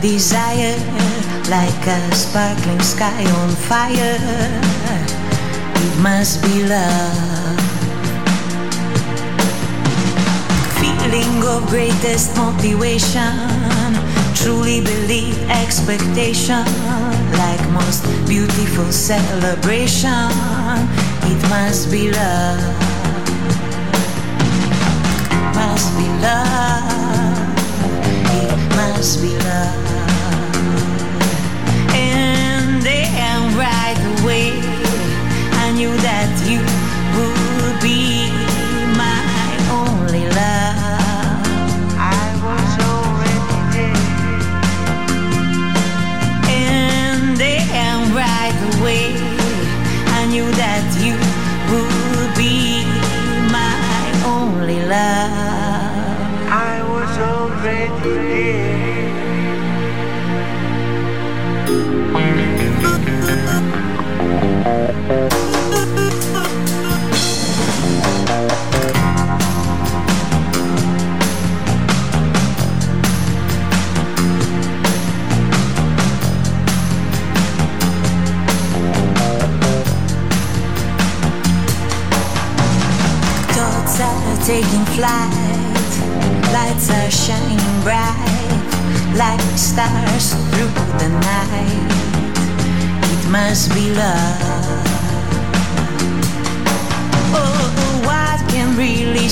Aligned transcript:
Desire 0.00 0.76
like 1.48 1.86
a 1.86 2.14
sparkling 2.14 2.80
sky 2.80 3.24
on 3.40 3.50
fire. 3.50 4.18
It 5.74 5.94
must 6.00 6.42
be 6.42 6.64
love. 6.64 7.60
Feeling 10.80 11.42
of 11.44 11.68
greatest 11.68 12.36
motivation. 12.36 13.32
Truly 14.34 14.80
believe 14.80 15.36
expectation 15.50 16.64
like 17.42 17.62
most 17.70 18.04
beautiful 18.26 18.90
celebration. 18.90 20.28
It 21.30 21.40
must 21.48 21.90
be 21.90 22.10
love. 22.10 22.60
Must 25.54 25.88
be 25.96 26.08
love. 26.24 27.29
Must 29.00 29.22
be 29.22 29.28
love. 29.38 29.89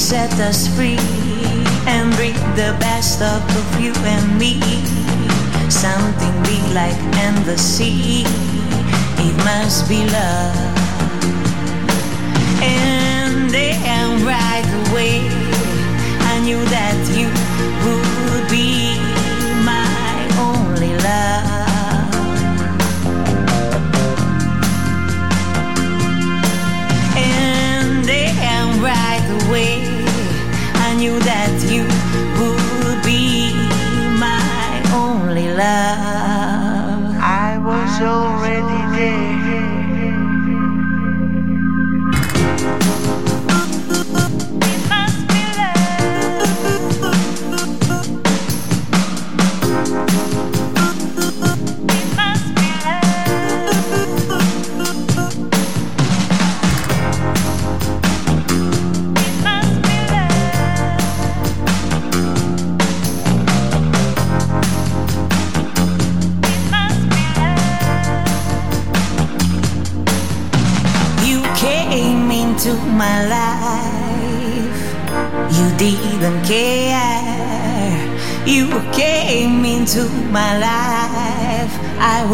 Set 0.09 0.41
us 0.41 0.75
free 0.75 0.97
and 1.87 2.11
bring 2.17 2.33
the 2.57 2.75
best 2.81 3.21
of 3.21 3.43
you 3.79 3.93
and 4.09 4.39
me? 4.39 4.59
Something 5.69 6.33
big 6.45 6.65
like 6.73 6.97
and 7.25 7.37
the 7.45 7.59
sea. 7.59 8.25
It 9.19 9.37
must 9.45 9.87
be 9.87 10.07
love. 10.09 10.57
And 12.63 13.51
then 13.51 14.25
right 14.25 14.69
away, 14.89 15.29
I 16.33 16.41
knew 16.41 16.65
that 16.73 16.88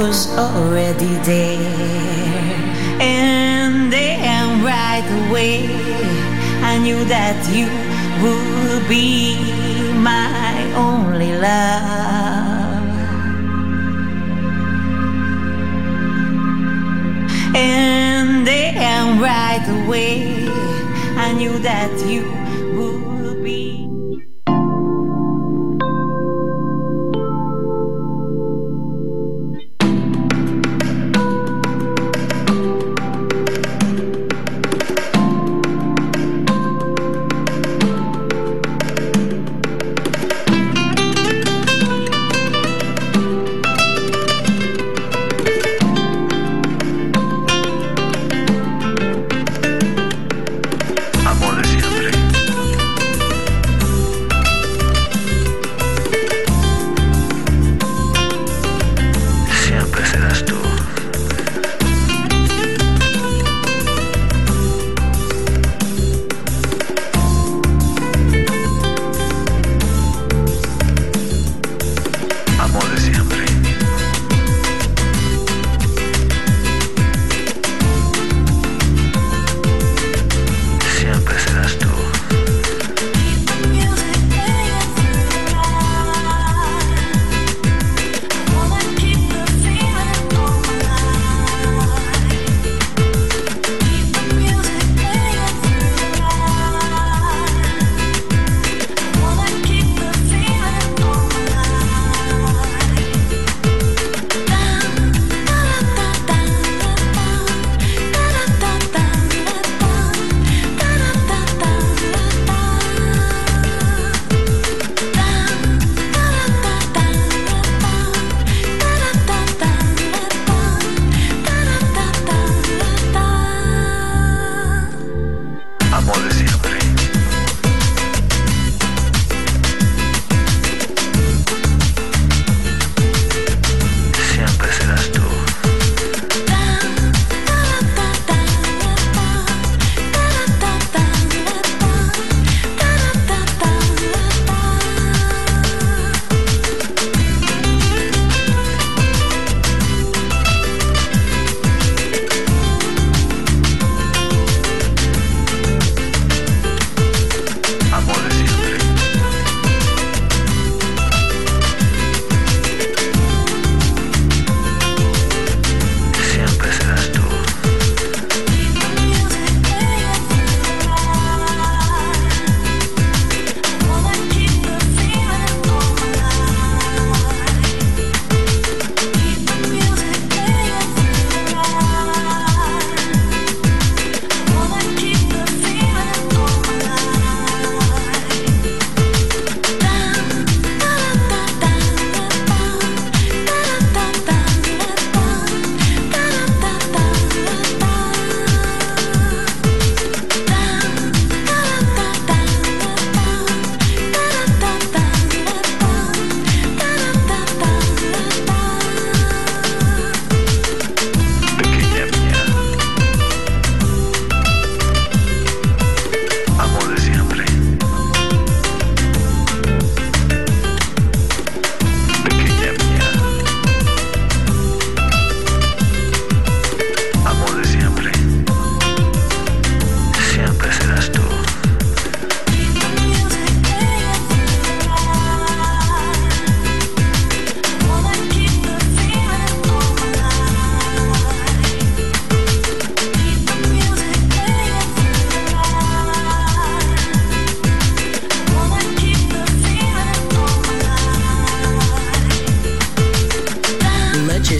was 0.06 0.28
already 0.36 1.14
there. 1.24 2.60
And 3.00 3.90
then 3.90 4.62
right 4.62 5.08
away, 5.22 5.64
I 6.62 6.78
knew 6.78 7.02
that 7.06 7.38
you 7.56 7.68
would 8.22 8.86
be 8.86 9.38
my 10.10 10.52
only 10.76 11.32
love. 11.48 12.84
And 17.54 18.46
then 18.46 19.20
right 19.20 19.66
away, 19.78 20.46
I 21.16 21.32
knew 21.32 21.58
that 21.60 21.92
you 22.06 22.43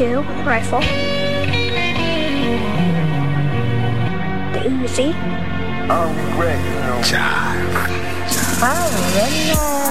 rifle, 0.00 0.80
the 4.52 4.60
Uzi. 4.64 5.14
I'm 5.90 6.40
Rick. 6.40 6.58
Jive. 7.04 8.62
I'm 8.62 9.14
Rick. 9.14 9.89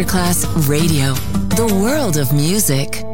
Masterclass 0.00 0.46
Radio, 0.66 1.12
the 1.56 1.66
world 1.74 2.16
of 2.16 2.32
music. 2.32 3.04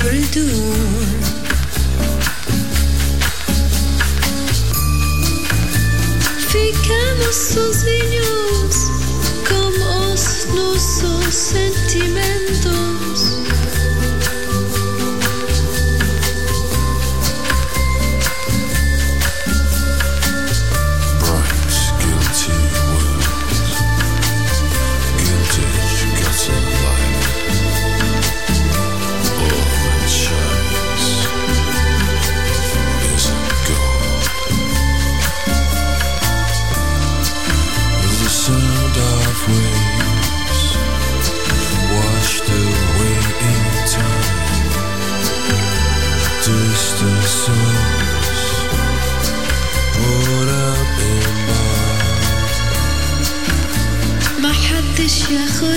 Vento. 0.00 0.40
Ficamos 6.48 7.36
sozinhos 7.36 8.76
com 9.48 9.68
os 10.12 10.46
nossos 10.54 11.34
sentimentos. 11.34 13.13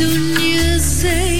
Don't 0.00 0.40
you 0.40 0.78
say? 0.78 1.39